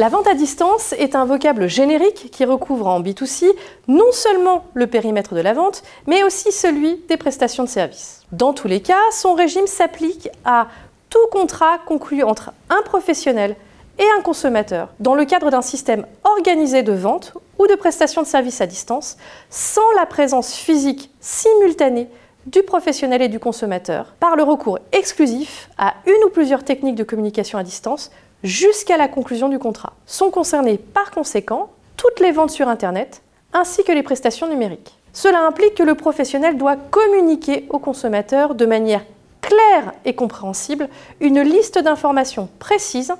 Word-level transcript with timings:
La 0.00 0.08
vente 0.08 0.26
à 0.28 0.32
distance 0.32 0.94
est 0.94 1.14
un 1.14 1.26
vocable 1.26 1.68
générique 1.68 2.30
qui 2.32 2.46
recouvre 2.46 2.86
en 2.86 3.02
B2C 3.02 3.44
non 3.86 4.10
seulement 4.12 4.64
le 4.72 4.86
périmètre 4.86 5.34
de 5.34 5.42
la 5.42 5.52
vente, 5.52 5.82
mais 6.06 6.22
aussi 6.22 6.52
celui 6.52 7.04
des 7.10 7.18
prestations 7.18 7.64
de 7.64 7.68
services. 7.68 8.22
Dans 8.32 8.54
tous 8.54 8.66
les 8.66 8.80
cas, 8.80 9.02
son 9.12 9.34
régime 9.34 9.66
s'applique 9.66 10.30
à 10.46 10.68
tout 11.10 11.18
contrat 11.30 11.80
conclu 11.84 12.22
entre 12.22 12.52
un 12.70 12.80
professionnel 12.80 13.56
et 13.98 14.06
un 14.18 14.22
consommateur 14.22 14.88
dans 15.00 15.14
le 15.14 15.26
cadre 15.26 15.50
d'un 15.50 15.60
système 15.60 16.06
organisé 16.24 16.82
de 16.82 16.94
vente 16.94 17.34
ou 17.58 17.66
de 17.66 17.74
prestation 17.74 18.22
de 18.22 18.26
services 18.26 18.62
à 18.62 18.66
distance 18.66 19.18
sans 19.50 19.90
la 19.98 20.06
présence 20.06 20.54
physique 20.54 21.10
simultanée 21.20 22.08
du 22.50 22.62
professionnel 22.64 23.22
et 23.22 23.28
du 23.28 23.38
consommateur 23.38 24.14
par 24.18 24.34
le 24.34 24.42
recours 24.42 24.80
exclusif 24.92 25.70
à 25.78 25.94
une 26.06 26.24
ou 26.26 26.30
plusieurs 26.30 26.64
techniques 26.64 26.96
de 26.96 27.04
communication 27.04 27.58
à 27.58 27.62
distance 27.62 28.10
jusqu'à 28.42 28.96
la 28.96 29.06
conclusion 29.06 29.48
du 29.48 29.58
contrat. 29.58 29.92
Sont 30.04 30.30
concernées 30.30 30.78
par 30.78 31.12
conséquent 31.12 31.70
toutes 31.96 32.18
les 32.18 32.32
ventes 32.32 32.50
sur 32.50 32.68
Internet 32.68 33.22
ainsi 33.52 33.84
que 33.84 33.92
les 33.92 34.02
prestations 34.02 34.48
numériques. 34.48 34.96
Cela 35.12 35.46
implique 35.46 35.76
que 35.76 35.82
le 35.82 35.94
professionnel 35.94 36.56
doit 36.56 36.76
communiquer 36.76 37.66
au 37.70 37.78
consommateur 37.78 38.54
de 38.54 38.66
manière 38.66 39.04
claire 39.42 39.92
et 40.04 40.14
compréhensible 40.14 40.88
une 41.20 41.42
liste 41.42 41.78
d'informations 41.78 42.48
précises 42.58 43.14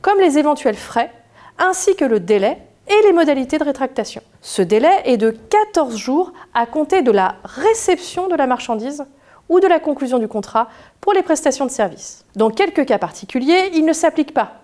comme 0.00 0.20
les 0.20 0.38
éventuels 0.38 0.76
frais 0.76 1.10
ainsi 1.58 1.96
que 1.96 2.04
le 2.06 2.20
délai 2.20 2.56
et 2.88 3.06
les 3.06 3.12
modalités 3.12 3.58
de 3.58 3.64
rétractation. 3.64 4.22
Ce 4.42 4.62
délai 4.62 5.02
est 5.04 5.18
de 5.18 5.30
14 5.30 5.96
jours 5.96 6.32
à 6.54 6.64
compter 6.64 7.02
de 7.02 7.10
la 7.10 7.36
réception 7.44 8.28
de 8.28 8.34
la 8.34 8.46
marchandise 8.46 9.04
ou 9.50 9.60
de 9.60 9.66
la 9.66 9.80
conclusion 9.80 10.18
du 10.18 10.28
contrat 10.28 10.68
pour 11.00 11.12
les 11.12 11.22
prestations 11.22 11.66
de 11.66 11.70
services. 11.70 12.24
Dans 12.36 12.50
quelques 12.50 12.86
cas 12.86 12.98
particuliers, 12.98 13.70
il 13.74 13.84
ne 13.84 13.92
s'applique 13.92 14.32
pas, 14.32 14.62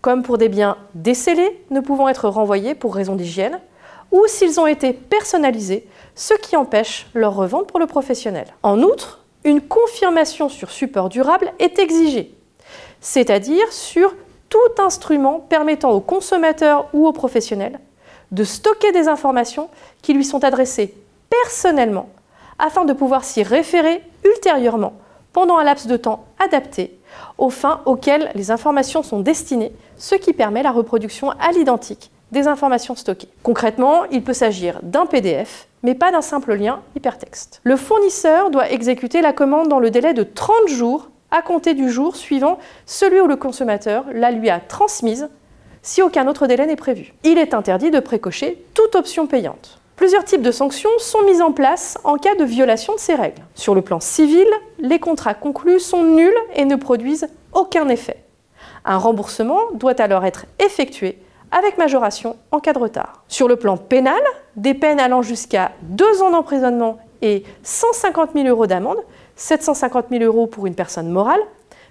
comme 0.00 0.22
pour 0.22 0.38
des 0.38 0.48
biens 0.48 0.78
décellés 0.94 1.62
ne 1.70 1.80
pouvant 1.80 2.08
être 2.08 2.28
renvoyés 2.28 2.74
pour 2.74 2.94
raison 2.94 3.16
d'hygiène, 3.16 3.60
ou 4.12 4.24
s'ils 4.26 4.58
ont 4.58 4.66
été 4.66 4.94
personnalisés, 4.94 5.86
ce 6.14 6.32
qui 6.34 6.56
empêche 6.56 7.06
leur 7.12 7.34
revente 7.34 7.66
pour 7.66 7.80
le 7.80 7.86
professionnel. 7.86 8.46
En 8.62 8.80
outre, 8.80 9.24
une 9.44 9.60
confirmation 9.60 10.48
sur 10.48 10.70
support 10.70 11.10
durable 11.10 11.52
est 11.58 11.78
exigée, 11.78 12.34
c'est-à-dire 13.00 13.70
sur 13.72 14.14
tout 14.48 14.82
instrument 14.82 15.40
permettant 15.40 15.90
au 15.90 16.00
consommateur 16.00 16.88
ou 16.94 17.06
au 17.06 17.12
professionnel 17.12 17.78
de 18.32 18.44
stocker 18.44 18.92
des 18.92 19.08
informations 19.08 19.68
qui 20.02 20.14
lui 20.14 20.24
sont 20.24 20.44
adressées 20.44 20.94
personnellement 21.30 22.08
afin 22.58 22.84
de 22.84 22.92
pouvoir 22.92 23.24
s'y 23.24 23.42
référer 23.42 24.02
ultérieurement 24.24 24.94
pendant 25.32 25.58
un 25.58 25.64
laps 25.64 25.86
de 25.86 25.96
temps 25.96 26.24
adapté 26.38 26.98
aux 27.36 27.50
fins 27.50 27.80
auxquelles 27.86 28.30
les 28.34 28.50
informations 28.50 29.02
sont 29.02 29.20
destinées, 29.20 29.72
ce 29.96 30.14
qui 30.14 30.32
permet 30.32 30.62
la 30.62 30.72
reproduction 30.72 31.30
à 31.30 31.52
l'identique 31.52 32.10
des 32.32 32.46
informations 32.46 32.94
stockées. 32.94 33.28
Concrètement, 33.42 34.04
il 34.10 34.22
peut 34.22 34.34
s'agir 34.34 34.80
d'un 34.82 35.06
PDF, 35.06 35.68
mais 35.82 35.94
pas 35.94 36.10
d'un 36.10 36.20
simple 36.20 36.54
lien 36.54 36.80
hypertexte. 36.94 37.60
Le 37.64 37.76
fournisseur 37.76 38.50
doit 38.50 38.70
exécuter 38.70 39.22
la 39.22 39.32
commande 39.32 39.68
dans 39.68 39.78
le 39.78 39.90
délai 39.90 40.12
de 40.12 40.22
30 40.22 40.68
jours 40.68 41.08
à 41.30 41.42
compter 41.42 41.74
du 41.74 41.90
jour 41.90 42.16
suivant 42.16 42.58
celui 42.86 43.20
où 43.20 43.26
le 43.26 43.36
consommateur 43.36 44.04
la 44.12 44.30
lui 44.30 44.50
a 44.50 44.60
transmise 44.60 45.28
si 45.88 46.02
aucun 46.02 46.28
autre 46.28 46.46
délai 46.46 46.66
n'est 46.66 46.76
prévu. 46.76 47.14
Il 47.24 47.38
est 47.38 47.54
interdit 47.54 47.90
de 47.90 47.98
précocher 47.98 48.62
toute 48.74 48.94
option 48.94 49.26
payante. 49.26 49.80
Plusieurs 49.96 50.22
types 50.22 50.42
de 50.42 50.50
sanctions 50.50 50.90
sont 50.98 51.22
mises 51.22 51.40
en 51.40 51.50
place 51.50 51.96
en 52.04 52.16
cas 52.16 52.34
de 52.34 52.44
violation 52.44 52.94
de 52.94 53.00
ces 53.00 53.14
règles. 53.14 53.40
Sur 53.54 53.74
le 53.74 53.80
plan 53.80 53.98
civil, 53.98 54.46
les 54.78 54.98
contrats 54.98 55.32
conclus 55.32 55.80
sont 55.80 56.04
nuls 56.04 56.36
et 56.54 56.66
ne 56.66 56.76
produisent 56.76 57.28
aucun 57.54 57.88
effet. 57.88 58.22
Un 58.84 58.98
remboursement 58.98 59.60
doit 59.72 59.98
alors 59.98 60.26
être 60.26 60.44
effectué 60.62 61.16
avec 61.52 61.78
majoration 61.78 62.36
en 62.52 62.60
cas 62.60 62.74
de 62.74 62.78
retard. 62.80 63.24
Sur 63.26 63.48
le 63.48 63.56
plan 63.56 63.78
pénal, 63.78 64.20
des 64.56 64.74
peines 64.74 65.00
allant 65.00 65.22
jusqu'à 65.22 65.72
2 65.84 66.20
ans 66.20 66.30
d'emprisonnement 66.30 66.98
et 67.22 67.44
150 67.62 68.32
000 68.34 68.46
euros 68.46 68.66
d'amende 68.66 68.98
750 69.36 70.08
000 70.10 70.22
euros 70.22 70.46
pour 70.46 70.66
une 70.66 70.74
personne 70.74 71.08
morale, 71.08 71.40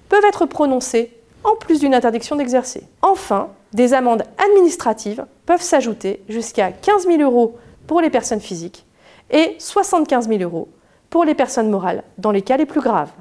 peuvent 0.08 0.26
être 0.26 0.46
prononcées 0.46 1.17
en 1.44 1.56
plus 1.56 1.80
d'une 1.80 1.94
interdiction 1.94 2.36
d'exercer. 2.36 2.84
Enfin, 3.02 3.50
des 3.74 3.94
amendes 3.94 4.24
administratives 4.38 5.26
peuvent 5.46 5.62
s'ajouter 5.62 6.24
jusqu'à 6.30 6.72
15 6.72 7.06
000 7.08 7.22
euros 7.22 7.58
pour 7.86 8.02
les 8.02 8.10
personnes 8.10 8.42
physiques 8.42 8.86
et 9.32 9.56
75 9.60 10.28
000 10.28 10.42
euros 10.42 10.70
pour 11.10 11.24
les 11.24 11.36
personnes 11.36 11.70
morales 11.70 12.04
dans 12.18 12.32
les 12.32 12.42
cas 12.42 12.58
les 12.58 12.66
plus 12.66 12.82
graves. 12.82 13.12